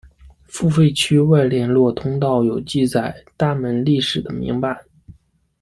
[0.47, 4.75] 付费区外联络通道有记载大门历史的铭版。